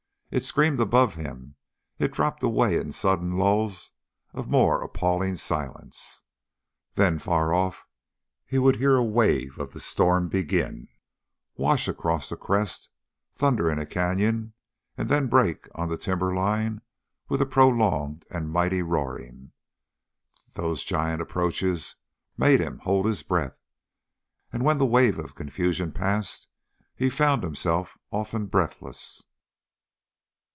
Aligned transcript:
It 0.33 0.45
screamed 0.45 0.79
above 0.79 1.15
him. 1.15 1.55
It 1.99 2.13
dropped 2.13 2.41
away 2.41 2.77
in 2.77 2.93
sudden 2.93 3.37
lulls 3.37 3.91
of 4.33 4.49
more 4.49 4.81
appalling 4.81 5.35
silence. 5.35 6.23
Then, 6.93 7.17
far 7.17 7.53
off, 7.53 7.85
he 8.45 8.57
would 8.57 8.77
hear 8.77 8.95
a 8.95 9.03
wave 9.03 9.59
of 9.59 9.73
the 9.73 9.81
storm 9.81 10.29
begin, 10.29 10.87
wash 11.57 11.89
across 11.89 12.31
a 12.31 12.37
crest, 12.37 12.89
thunder 13.33 13.69
in 13.69 13.77
a 13.77 13.85
canyon, 13.85 14.53
and 14.97 15.09
then 15.09 15.27
break 15.27 15.67
on 15.75 15.89
the 15.89 15.97
timberline 15.97 16.79
with 17.27 17.41
a 17.41 17.45
prolonged 17.45 18.23
and 18.31 18.49
mighty 18.53 18.81
roaring. 18.81 19.51
Those 20.53 20.85
giant 20.85 21.21
approaches 21.21 21.97
made 22.37 22.61
him 22.61 22.77
hold 22.79 23.05
his 23.05 23.21
breath, 23.21 23.59
and 24.53 24.63
when 24.63 24.77
the 24.77 24.85
wave 24.85 25.19
of 25.19 25.35
confusion 25.35 25.91
passed, 25.91 26.47
he 26.95 27.09
found 27.09 27.43
himself 27.43 27.97
often 28.11 28.45
breathless. 28.45 29.25